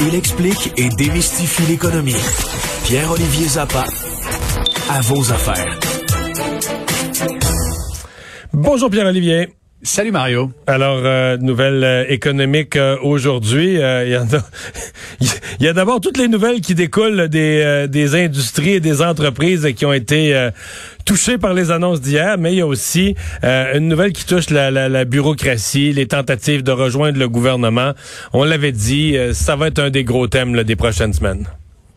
Il 0.00 0.14
explique 0.14 0.72
et 0.76 0.88
démystifie 0.88 1.62
l'économie. 1.70 2.16
Pierre-Olivier 2.84 3.48
Zappa, 3.48 3.84
à 4.90 5.00
vos 5.02 5.32
affaires. 5.32 5.78
Bonjour 8.52 8.90
Pierre-Olivier. 8.90 9.50
Salut 9.82 10.10
Mario. 10.10 10.50
Alors, 10.66 10.98
euh, 11.04 11.36
nouvelle 11.36 11.84
euh, 11.84 12.04
économique 12.08 12.74
euh, 12.74 12.96
aujourd'hui. 13.00 13.80
Euh, 13.80 14.04
Il 15.20 15.26
y, 15.64 15.66
a- 15.66 15.70
a 15.70 15.72
d'abord 15.72 16.00
toutes 16.00 16.18
les 16.18 16.26
nouvelles 16.26 16.60
qui 16.60 16.74
découlent 16.74 17.28
des, 17.28 17.62
euh, 17.64 17.86
des 17.86 18.16
industries 18.16 18.72
et 18.72 18.80
des 18.80 19.02
entreprises 19.02 19.68
qui 19.76 19.86
ont 19.86 19.92
été 19.92 20.34
euh, 20.34 20.50
touchées 21.06 21.38
par 21.38 21.54
les 21.54 21.70
annonces 21.70 22.00
d'hier, 22.00 22.38
mais 22.38 22.52
il 22.54 22.56
y 22.58 22.60
a 22.60 22.66
aussi 22.66 23.14
une 23.42 23.86
nouvelle 23.88 24.12
qui 24.12 24.26
touche 24.26 24.50
la, 24.50 24.70
la- 24.72 24.88
la 24.88 25.04
bureaucratie, 25.04 25.92
les 25.92 26.06
tentatives 26.08 26.64
de 26.64 26.72
rejoindre 26.72 27.18
le 27.18 27.28
gouvernement. 27.28 27.92
On 28.32 28.42
l'avait 28.44 28.72
dit, 28.72 29.16
ça 29.32 29.54
va 29.54 29.68
être 29.68 29.78
un 29.78 29.90
des 29.90 30.02
gros 30.02 30.26
thèmes 30.26 30.56
là, 30.56 30.64
des 30.64 30.76
prochaines 30.76 31.12
semaines. 31.12 31.46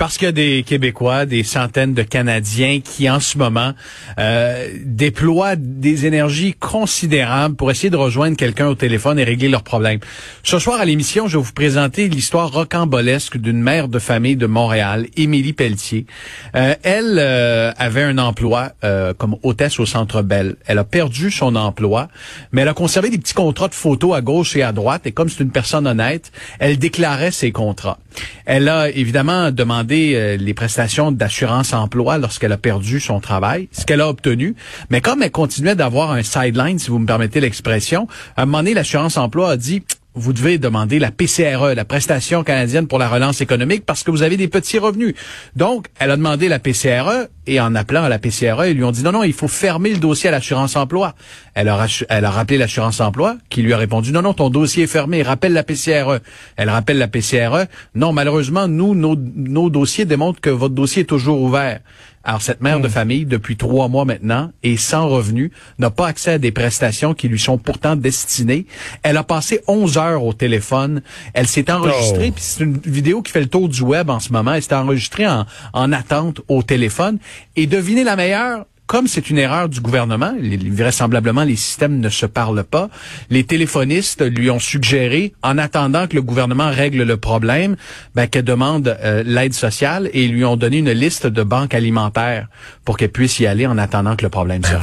Parce 0.01 0.17
qu'il 0.17 0.25
y 0.25 0.29
a 0.29 0.31
des 0.31 0.63
Québécois, 0.63 1.27
des 1.27 1.43
centaines 1.43 1.93
de 1.93 2.01
Canadiens 2.01 2.79
qui, 2.83 3.07
en 3.07 3.19
ce 3.19 3.37
moment, 3.37 3.73
euh, 4.17 4.67
déploient 4.83 5.55
des 5.55 6.07
énergies 6.07 6.55
considérables 6.59 7.55
pour 7.55 7.69
essayer 7.69 7.91
de 7.91 7.97
rejoindre 7.97 8.35
quelqu'un 8.35 8.67
au 8.67 8.73
téléphone 8.73 9.19
et 9.19 9.23
régler 9.23 9.47
leurs 9.47 9.61
problèmes. 9.61 9.99
Ce 10.41 10.57
soir, 10.57 10.81
à 10.81 10.85
l'émission, 10.85 11.27
je 11.27 11.37
vais 11.37 11.43
vous 11.43 11.53
présenter 11.53 12.09
l'histoire 12.09 12.51
rocambolesque 12.51 13.37
d'une 13.37 13.61
mère 13.61 13.89
de 13.89 13.99
famille 13.99 14.35
de 14.35 14.47
Montréal, 14.47 15.05
Émilie 15.17 15.53
Pelletier. 15.53 16.07
Euh, 16.55 16.73
elle 16.81 17.17
euh, 17.19 17.71
avait 17.77 18.01
un 18.01 18.17
emploi 18.17 18.71
comme 19.19 19.35
hôtesse 19.43 19.79
au 19.79 19.85
Centre 19.85 20.23
Bell. 20.23 20.55
Elle 20.65 20.79
a 20.79 20.83
perdu 20.83 21.29
son 21.29 21.55
emploi, 21.55 22.07
mais 22.51 22.63
elle 22.63 22.69
a 22.69 22.73
conservé 22.73 23.11
des 23.11 23.19
petits 23.19 23.35
contrats 23.35 23.67
de 23.67 23.75
photos 23.75 24.15
à 24.15 24.21
gauche 24.21 24.55
et 24.55 24.63
à 24.63 24.71
droite. 24.71 25.05
Et 25.05 25.11
comme 25.11 25.29
c'est 25.29 25.43
une 25.43 25.51
personne 25.51 25.85
honnête, 25.85 26.31
elle 26.57 26.79
déclarait 26.79 27.29
ses 27.29 27.51
contrats. 27.51 27.99
Elle 28.45 28.67
a 28.67 28.89
évidemment 28.89 29.51
demandé 29.51 30.13
euh, 30.15 30.37
les 30.37 30.53
prestations 30.53 31.11
d'assurance 31.11 31.73
emploi 31.73 32.17
lorsqu'elle 32.17 32.51
a 32.51 32.57
perdu 32.57 32.99
son 32.99 33.19
travail, 33.19 33.69
ce 33.71 33.85
qu'elle 33.85 34.01
a 34.01 34.09
obtenu. 34.09 34.55
Mais 34.89 35.01
comme 35.01 35.23
elle 35.23 35.31
continuait 35.31 35.75
d'avoir 35.75 36.11
un 36.11 36.23
sideline, 36.23 36.79
si 36.79 36.89
vous 36.89 36.99
me 36.99 37.05
permettez 37.05 37.39
l'expression, 37.39 38.07
à 38.35 38.43
un 38.43 38.45
moment 38.45 38.59
donné, 38.59 38.73
l'assurance 38.73 39.17
emploi 39.17 39.51
a 39.51 39.57
dit 39.57 39.83
vous 40.13 40.33
devez 40.33 40.57
demander 40.57 40.99
la 40.99 41.11
PCRE, 41.11 41.73
la 41.73 41.85
prestation 41.85 42.43
canadienne 42.43 42.87
pour 42.87 42.99
la 42.99 43.07
relance 43.07 43.39
économique, 43.39 43.85
parce 43.85 44.03
que 44.03 44.11
vous 44.11 44.23
avez 44.23 44.35
des 44.35 44.49
petits 44.49 44.77
revenus. 44.77 45.15
Donc, 45.55 45.87
elle 45.99 46.11
a 46.11 46.17
demandé 46.17 46.49
la 46.49 46.59
PCRE 46.59 47.27
et 47.47 47.59
en 47.59 47.73
appelant 47.75 48.03
à 48.03 48.09
la 48.09 48.19
PCRE, 48.19 48.65
ils 48.67 48.77
lui 48.77 48.83
ont 48.83 48.91
dit 48.91 49.03
non, 49.03 49.11
non, 49.11 49.23
il 49.23 49.33
faut 49.33 49.47
fermer 49.47 49.91
le 49.91 49.97
dossier 49.97 50.29
à 50.29 50.31
l'assurance 50.31 50.75
emploi. 50.75 51.15
Elle 51.53 51.69
a, 51.69 51.85
elle 52.09 52.25
a 52.25 52.31
rappelé 52.31 52.57
l'assurance 52.57 52.99
emploi 53.01 53.37
qui 53.49 53.61
lui 53.61 53.73
a 53.73 53.77
répondu 53.77 54.11
non, 54.11 54.21
non, 54.21 54.33
ton 54.33 54.49
dossier 54.49 54.83
est 54.83 54.87
fermé, 54.87 55.21
rappelle 55.23 55.53
la 55.53 55.63
PCRE. 55.63 56.19
Elle 56.55 56.69
rappelle 56.69 56.97
la 56.97 57.07
PCRE. 57.07 57.65
Non, 57.95 58.13
malheureusement, 58.13 58.67
nous, 58.67 58.95
nos, 58.95 59.15
nos 59.17 59.69
dossiers 59.69 60.05
démontrent 60.05 60.39
que 60.39 60.49
votre 60.49 60.75
dossier 60.75 61.01
est 61.01 61.05
toujours 61.05 61.41
ouvert. 61.41 61.79
Alors, 62.23 62.43
cette 62.43 62.61
mère 62.61 62.79
de 62.79 62.87
famille, 62.87 63.25
depuis 63.25 63.57
trois 63.57 63.87
mois 63.87 64.05
maintenant, 64.05 64.51
est 64.61 64.77
sans 64.77 65.09
revenu, 65.09 65.51
n'a 65.79 65.89
pas 65.89 66.05
accès 66.05 66.33
à 66.33 66.37
des 66.37 66.51
prestations 66.51 67.15
qui 67.15 67.27
lui 67.27 67.39
sont 67.39 67.57
pourtant 67.57 67.95
destinées. 67.95 68.67
Elle 69.01 69.17
a 69.17 69.23
passé 69.23 69.61
11 69.65 69.97
heures 69.97 70.23
au 70.23 70.31
téléphone. 70.31 71.01
Elle 71.33 71.47
s'est 71.47 71.71
enregistrée, 71.71 72.27
Oh. 72.29 72.33
puis 72.35 72.43
c'est 72.43 72.63
une 72.63 72.77
vidéo 72.77 73.23
qui 73.23 73.31
fait 73.31 73.39
le 73.39 73.47
tour 73.47 73.67
du 73.69 73.81
web 73.81 74.11
en 74.11 74.19
ce 74.19 74.31
moment. 74.31 74.53
Elle 74.53 74.61
s'est 74.61 74.75
enregistrée 74.75 75.27
en, 75.27 75.47
en 75.73 75.91
attente 75.91 76.41
au 76.47 76.61
téléphone. 76.61 77.17
Et 77.55 77.67
devinez 77.67 78.03
la 78.03 78.15
meilleure, 78.15 78.65
comme 78.87 79.07
c'est 79.07 79.29
une 79.29 79.37
erreur 79.37 79.69
du 79.69 79.79
gouvernement, 79.79 80.33
les- 80.39 80.57
vraisemblablement 80.57 81.43
les 81.45 81.55
systèmes 81.55 81.99
ne 81.99 82.09
se 82.09 82.25
parlent 82.25 82.63
pas, 82.65 82.89
les 83.29 83.45
téléphonistes 83.45 84.21
lui 84.21 84.49
ont 84.49 84.59
suggéré, 84.59 85.33
en 85.43 85.57
attendant 85.57 86.07
que 86.07 86.15
le 86.15 86.21
gouvernement 86.21 86.69
règle 86.69 87.03
le 87.03 87.17
problème, 87.17 87.75
ben, 88.15 88.27
qu'elle 88.27 88.43
demande 88.43 88.97
euh, 89.01 89.23
l'aide 89.25 89.53
sociale 89.53 90.09
et 90.13 90.25
ils 90.25 90.33
lui 90.33 90.43
ont 90.43 90.57
donné 90.57 90.79
une 90.79 90.91
liste 90.91 91.25
de 91.27 91.43
banques 91.43 91.73
alimentaires 91.73 92.47
pour 92.83 92.97
qu'elle 92.97 93.11
puisse 93.11 93.39
y 93.39 93.47
aller 93.47 93.65
en 93.65 93.77
attendant 93.77 94.15
que 94.17 94.23
le 94.23 94.29
problème 94.29 94.63
se 94.65 94.73
règle. 94.73 94.81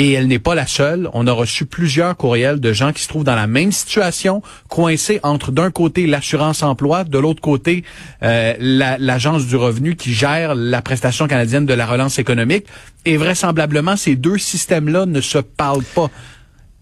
Et 0.00 0.12
elle 0.12 0.28
n'est 0.28 0.38
pas 0.38 0.54
la 0.54 0.66
seule. 0.68 1.10
On 1.12 1.26
a 1.26 1.32
reçu 1.32 1.66
plusieurs 1.66 2.16
courriels 2.16 2.60
de 2.60 2.72
gens 2.72 2.92
qui 2.92 3.02
se 3.02 3.08
trouvent 3.08 3.24
dans 3.24 3.34
la 3.34 3.48
même 3.48 3.72
situation, 3.72 4.42
coincés 4.68 5.18
entre 5.24 5.50
d'un 5.50 5.72
côté 5.72 6.06
l'assurance 6.06 6.62
emploi, 6.62 7.02
de 7.02 7.18
l'autre 7.18 7.40
côté 7.42 7.82
euh, 8.22 8.54
la- 8.60 8.96
l'agence 8.96 9.46
du 9.46 9.56
revenu 9.56 9.96
qui 9.96 10.14
gère 10.14 10.54
la 10.54 10.82
prestation 10.82 11.26
canadienne 11.26 11.66
de 11.66 11.74
la 11.74 11.84
relance 11.84 12.20
économique. 12.20 12.64
Et 13.06 13.16
vraisemblablement, 13.16 13.96
ces 13.96 14.14
deux 14.14 14.38
systèmes-là 14.38 15.04
ne 15.04 15.20
se 15.20 15.38
parlent 15.38 15.82
pas. 15.82 16.10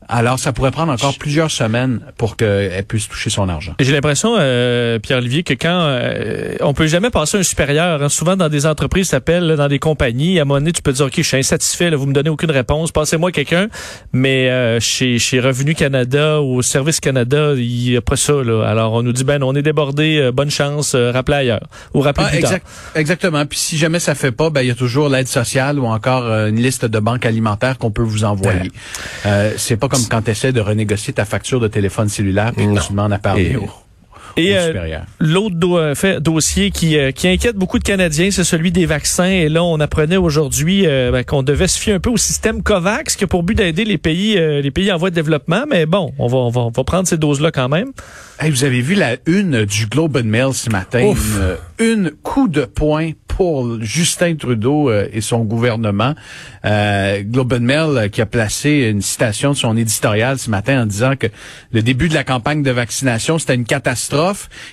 Alors, 0.09 0.39
ça 0.39 0.53
pourrait 0.53 0.71
prendre 0.71 0.93
encore 0.93 1.17
plusieurs 1.19 1.50
semaines 1.50 2.00
pour 2.17 2.37
qu'elle 2.37 2.84
puisse 2.84 3.09
toucher 3.09 3.31
son 3.31 3.49
argent. 3.49 3.75
J'ai 3.81 3.93
l'impression, 3.93 4.34
euh, 4.39 4.99
Pierre-Olivier, 4.99 5.43
que 5.43 5.55
quand 5.55 5.69
euh, 5.89 6.55
on 6.61 6.75
peut 6.75 6.87
jamais 6.87 7.11
passer 7.11 7.39
un 7.39 7.43
supérieur, 7.43 8.03
hein, 8.03 8.09
souvent 8.09 8.37
dans 8.37 8.49
des 8.49 8.66
entreprises, 8.66 9.12
là, 9.12 9.56
dans 9.56 9.69
des 9.69 9.78
compagnies, 9.78 10.39
à 10.39 10.43
un 10.43 10.45
moment 10.45 10.61
donné, 10.61 10.72
tu 10.72 10.83
peux 10.83 10.93
dire, 10.93 11.06
OK, 11.06 11.15
je 11.16 11.22
suis 11.22 11.37
insatisfait, 11.37 11.91
là, 11.91 11.97
vous 11.97 12.06
me 12.06 12.12
donnez 12.12 12.31
aucune 12.31 12.50
réponse, 12.50 12.93
passez-moi 12.93 13.33
quelqu'un. 13.33 13.69
Mais 14.12 14.49
euh, 14.50 14.78
chez, 14.81 15.19
chez 15.19 15.41
Revenu 15.41 15.75
Canada 15.75 16.41
ou 16.41 16.62
Service 16.62 17.00
Canada, 17.00 17.55
il 17.56 17.91
n'y 17.91 17.97
a 17.97 18.00
pas 18.00 18.16
ça. 18.16 18.34
Là. 18.45 18.65
Alors, 18.69 18.93
on 18.93 19.03
nous 19.03 19.12
dit, 19.12 19.25
ben, 19.25 19.43
on 19.43 19.55
est 19.55 19.62
débordé, 19.62 20.19
euh, 20.19 20.33
bonne 20.33 20.50
chance, 20.50 20.95
euh, 20.95 21.11
rappelez 21.11 21.39
ailleurs. 21.39 21.66
Ou 21.95 22.00
rappelez 22.00 22.27
Ah, 22.28 22.31
plus 22.31 22.41
tard. 22.41 22.53
exact- 22.53 22.66
exactement. 22.95 23.47
Puis 23.47 23.59
si 23.59 23.77
jamais 23.78 23.99
ça 23.99 24.15
fait 24.15 24.33
pas, 24.33 24.50
ben 24.50 24.62
il 24.62 24.69
y 24.69 24.71
a 24.71 24.75
toujours 24.75 25.09
l'aide 25.09 25.28
sociale 25.28 25.78
ou 25.78 25.87
encore 25.87 26.25
euh, 26.25 26.49
une 26.49 26.61
liste 26.61 26.84
de 26.84 26.99
banques 26.99 27.27
alimentaires 27.27 27.78
qu'on 27.78 27.91
peut 27.91 28.03
vous 28.03 28.25
envoyer. 28.25 28.71
Euh, 29.27 29.53
c'est 29.56 29.77
pas 29.77 29.89
comme 29.97 30.09
quand 30.09 30.23
tu 30.23 30.31
essaies 30.31 30.53
de 30.53 30.61
renégocier 30.61 31.12
ta 31.12 31.25
facture 31.25 31.61
de 31.61 31.69
téléphone 31.69 32.09
cellulaire 32.09 32.53
puis 32.53 32.67
que 32.67 32.81
tu 32.87 32.91
demandes 32.93 33.12
à 33.12 33.19
parler 33.19 33.53
Et- 33.53 33.59
Et 34.39 34.57
euh, 34.57 34.99
l'autre 35.19 35.55
do- 35.57 35.79
euh, 35.79 35.95
dossier 36.21 36.71
qui, 36.71 36.99
euh, 36.99 37.11
qui 37.11 37.27
inquiète 37.27 37.57
beaucoup 37.57 37.79
de 37.79 37.85
Canadiens, 37.85 38.31
c'est 38.31 38.45
celui 38.45 38.71
des 38.71 38.85
vaccins. 38.85 39.25
Et 39.31 39.49
là, 39.49 39.65
on 39.65 39.81
apprenait 39.81 40.19
aujourd'hui 40.19 40.87
euh, 40.87 41.11
ben, 41.11 41.25
qu'on 41.25 41.43
devait 41.43 41.69
se 41.69 41.79
fier 41.79 41.95
un 41.95 42.01
peu 42.01 42.11
au 42.11 42.17
système 42.19 42.63
COVAX, 42.63 43.17
qui 43.17 43.25
a 43.25 43.27
pour 43.27 43.43
but 43.43 43.55
d'aider 43.55 43.85
les 43.85 43.99
pays, 43.99 44.37
euh, 44.37 44.61
les 44.61 44.71
pays 44.71 44.93
en 44.93 44.99
voie 44.99 45.11
de 45.11 45.15
développement. 45.15 45.65
Mais 45.71 45.87
bon, 45.87 46.13
on 46.19 46.27
va, 46.27 46.37
on 46.37 46.51
va, 46.51 46.61
on 46.63 46.71
va 46.71 46.85
prendre 46.85 47.09
ces 47.09 47.17
doses-là 47.17 47.51
quand 47.51 47.69
même. 47.71 47.93
Hey, 48.39 48.51
vous 48.51 48.65
avez 48.65 48.83
vu 48.83 48.95
la 48.95 49.17
une 49.27 49.65
du 49.65 49.87
Globe 49.87 50.17
and 50.19 50.27
Mail 50.29 50.53
ce 50.53 50.69
matin, 50.69 51.03
Ouf. 51.05 51.39
une, 51.79 51.87
une 51.87 52.11
coup 52.11 52.49
de 52.49 52.67
poing 52.67 53.13
pour 53.29 53.83
Justin 53.83 54.35
Trudeau 54.37 54.91
euh, 54.91 55.09
et 55.13 55.21
son 55.21 55.41
gouvernement. 55.45 56.15
Euh, 56.65 57.23
Globe 57.23 57.53
and 57.55 57.61
Mail 57.61 57.97
euh, 57.97 58.09
qui 58.09 58.21
a 58.23 58.27
placé 58.27 58.89
une 58.91 59.03
citation 59.03 59.53
de 59.53 59.57
son 59.57 59.77
éditorial 59.77 60.39
ce 60.39 60.49
matin 60.51 60.83
en 60.83 60.87
disant 60.87 61.17
que 61.17 61.27
le 61.73 61.83
début 61.83 62.09
de 62.09 62.15
la 62.15 62.25
campagne 62.25 62.63
de 62.63 62.71
vaccination 62.71 63.39
c'était 63.39 63.55
une 63.55 63.67
catastrophe 63.67 64.26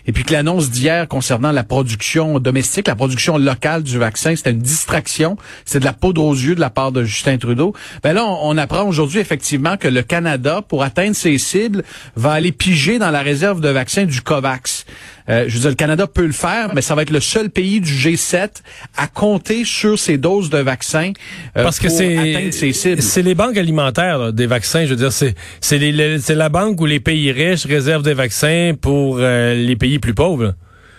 et 0.06 0.12
puis 0.12 0.24
que 0.24 0.34
l'annonce 0.34 0.70
d'hier 0.70 1.08
concernant 1.08 1.52
la 1.52 1.64
production 1.64 2.40
domestique, 2.40 2.88
la 2.88 2.96
production 2.96 3.38
locale 3.38 3.84
du 3.84 3.98
vaccin, 3.98 4.36
c'était 4.36 4.52
une 4.52 4.60
distraction, 4.60 5.38
c'est 5.66 5.80
de 5.80 5.86
la 5.86 5.94
poudre 5.94 6.24
aux 6.24 6.34
yeux 6.34 6.56
de 6.56 6.60
la 6.60 6.70
part 6.70 6.92
de 6.92 7.04
Justin 7.04 7.38
Trudeau. 7.38 7.74
Ben 8.04 8.14
là, 8.14 8.26
on, 8.26 8.54
on 8.54 8.58
apprend 8.58 8.84
aujourd'hui 8.84 9.20
effectivement 9.20 9.78
que 9.78 9.88
le 9.88 10.02
Canada, 10.02 10.62
pour 10.68 10.84
atteindre 10.84 11.16
ses 11.16 11.38
cibles, 11.38 11.84
va 12.16 12.32
aller 12.32 12.52
piger 12.52 13.00
dans 13.00 13.12
la 13.12 13.22
réserve 13.22 13.62
de 13.62 13.70
vaccins 13.70 14.06
du 14.06 14.22
COVAX. 14.22 14.86
Euh, 15.30 15.46
je 15.48 15.54
veux 15.56 15.62
dire, 15.62 15.70
le 15.70 15.76
Canada 15.76 16.06
peut 16.08 16.26
le 16.26 16.32
faire, 16.34 16.74
mais 16.76 16.82
ça 16.82 16.96
va 16.96 17.02
être 17.04 17.10
le 17.10 17.20
seul 17.22 17.50
pays 17.50 17.80
du 17.80 17.92
G7 17.94 18.50
à 18.98 19.08
compter 19.08 19.64
sur 19.66 19.98
ses 19.98 20.18
doses 20.18 20.50
de 20.50 20.58
vaccins 20.58 21.12
euh, 21.58 21.64
Parce 21.64 21.80
que 21.80 21.88
pour 21.88 21.98
c'est 21.98 22.18
atteindre 22.18 22.52
ses 22.54 22.74
cibles. 22.74 23.02
c'est 23.02 23.22
les 23.22 23.36
banques 23.36 23.58
alimentaires 23.58 24.18
là, 24.18 24.32
des 24.32 24.48
vaccins. 24.48 24.84
Je 24.86 24.90
veux 24.92 24.96
dire, 24.98 25.14
c'est 25.14 25.36
c'est 25.62 25.78
les- 25.78 25.92
les- 25.92 26.20
c'est 26.20 26.36
la 26.36 26.50
banque 26.50 26.80
où 26.82 26.86
les 26.86 27.00
pays 27.00 27.32
riches 27.32 27.66
réservent 27.66 28.04
des 28.04 28.14
vaccins 28.14 28.74
pour 28.80 29.18
euh, 29.20 29.54
les 29.54 29.76
pays 29.76 30.00
plus 30.00 30.14
pauvres. 30.14 30.56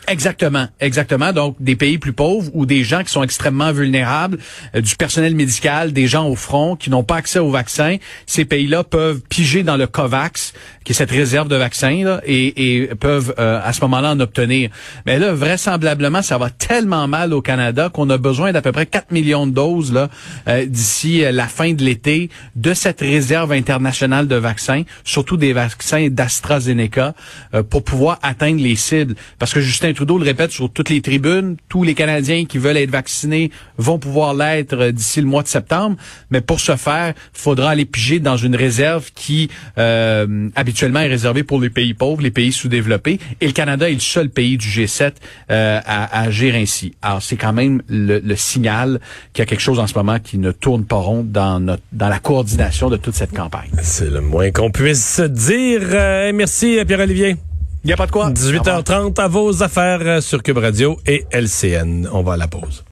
Exactement, 0.09 0.67
exactement. 0.81 1.33
Donc, 1.33 1.57
des 1.61 1.77
pays 1.77 1.99
plus 1.99 2.13
pauvres 2.13 2.51
ou 2.55 2.67
des 2.67 2.85
gens 2.85 3.03
qui 3.03 3.11
sont 3.11 3.23
extrêmement 3.23 3.73
vulnérables, 3.73 4.39
euh, 4.75 4.81
du 4.81 4.97
personnel 4.97 5.35
médical, 5.35 5.93
des 5.93 6.07
gens 6.07 6.29
au 6.29 6.37
front 6.37 6.77
qui 6.77 6.91
n'ont 6.91 7.05
pas 7.05 7.17
accès 7.17 7.39
aux 7.39 7.51
vaccins, 7.51 7.97
ces 8.27 8.45
pays-là 8.45 8.85
peuvent 8.85 9.21
piger 9.29 9.63
dans 9.63 9.77
le 9.77 9.87
COVAX, 9.87 10.53
qui 10.85 10.93
est 10.93 10.95
cette 10.95 11.11
réserve 11.11 11.49
de 11.49 11.57
vaccins, 11.57 12.05
là, 12.05 12.21
et, 12.27 12.83
et 12.83 12.87
peuvent 12.95 13.35
euh, 13.39 13.61
à 13.63 13.73
ce 13.73 13.81
moment-là 13.83 14.13
en 14.13 14.21
obtenir. 14.21 14.71
Mais 15.07 15.19
là, 15.19 15.33
vraisemblablement, 15.33 16.23
ça 16.23 16.39
va 16.39 16.51
tellement 16.51 17.09
mal 17.09 17.33
au 17.33 17.41
Canada 17.41 17.89
qu'on 17.93 18.11
a 18.11 18.19
besoin 18.19 18.53
d'à 18.53 18.63
peu 18.63 18.73
près 18.73 18.87
4 18.87 19.11
millions 19.11 19.47
de 19.47 19.53
doses 19.53 19.93
là 19.93 20.09
euh, 20.49 20.67
d'ici 20.67 21.25
euh, 21.25 21.33
la 21.33 21.47
fin 21.47 21.73
de 21.73 21.83
l'été 21.83 22.31
de 22.57 22.75
cette 22.75 23.01
réserve 23.01 23.53
internationale 23.53 24.29
de 24.29 24.37
vaccins, 24.37 24.83
surtout 25.05 25.37
des 25.37 25.53
vaccins 25.53 26.09
d'AstraZeneca, 26.11 27.15
euh, 27.55 27.63
pour 27.63 27.85
pouvoir 27.85 28.19
atteindre 28.23 28.61
les 28.61 28.77
cibles. 28.77 29.15
Parce 29.39 29.53
que 29.53 29.61
Justin 29.61 29.94
Trudeau 29.95 30.19
le 30.19 30.25
répète 30.25 30.51
sur 30.51 30.71
toutes 30.71 30.91
les 30.91 31.01
tribunes, 31.01 31.57
tous 31.69 31.83
les 31.83 31.95
Canadiens 31.95 32.45
qui 32.45 32.59
veulent 32.59 32.77
être 32.77 32.91
vaccinés 32.91 33.51
vont 33.79 33.99
pouvoir 33.99 34.35
l'être 34.35 34.75
euh, 34.75 34.93
d'ici 34.93 35.21
le 35.21 35.27
mois 35.27 35.43
de 35.43 35.49
septembre. 35.49 35.97
Mais 36.31 36.41
pour 36.41 36.61
ce 36.61 36.77
faire, 36.77 37.15
il 37.17 37.41
faudra 37.41 37.71
aller 37.71 37.85
piger 37.85 38.21
dans 38.21 38.37
une 38.37 38.57
réserve 38.57 39.11
qui 39.15 39.49
euh, 39.79 40.49
habituellement 40.55 41.01
est 41.01 41.09
réservée 41.09 41.43
pour 41.43 41.61
les 41.61 41.71
pays 41.71 41.95
pauvres, 41.95 42.23
les 42.23 42.31
pays 42.31 42.53
sous-développés. 42.53 43.19
Et 43.41 43.47
le 43.47 43.53
Canada 43.53 43.89
est 43.89 43.95
le 43.95 44.01
seul 44.01 44.29
pays 44.31 44.57
du 44.57 44.67
G7 44.69 45.13
euh, 45.51 45.81
à, 45.85 46.05
à 46.05 46.23
agir 46.27 46.55
ainsi. 46.55 46.95
Alors 47.03 47.23
c'est 47.23 47.37
quand 47.37 47.53
même 47.53 47.83
le, 47.89 48.19
le 48.21 48.37
signal 48.37 49.01
qu'il 49.33 49.43
y 49.43 49.43
a 49.43 49.47
quelque 49.47 49.61
chose 49.61 49.79
en 49.79 49.87
ce 49.87 49.95
moment 49.95 50.19
qui 50.19 50.39
ne 50.39 50.53
tourne 50.53 50.85
pas 50.85 50.97
rond 50.97 51.25
dans, 51.25 51.61
notre, 51.61 51.83
dans 51.93 52.09
la 52.09 52.19
coordination 52.19 52.91
de 52.91 52.97
toute 52.97 53.15
cette 53.15 53.33
campagne. 53.33 53.71
C'est 53.83 54.11
le 54.11 54.21
moins 54.21 54.51
qu'on 54.51 54.71
puisse 54.71 55.21
dire. 55.21 55.81
Euh, 55.93 56.33
merci 56.35 56.79
Pierre-Olivier. 56.87 57.37
Il 57.85 57.89
n'y 57.89 57.93
a 57.93 57.99
pas 57.99 58.07
de 58.07 58.13
quoi. 58.13 58.31
18h30 58.31 59.21
à 59.21 59.29
vos 59.29 59.63
affaires 59.63 60.01
euh, 60.01 60.21
sur 60.23 60.43
Cube 60.43 60.57
Radio 60.57 60.99
et 61.07 61.27
LCN. 61.31 62.09
On 62.11 62.23
va 62.23 62.33
à 62.33 62.37
la 62.39 62.49
pause. 62.49 62.83